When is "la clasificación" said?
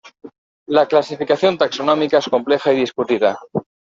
0.77-1.59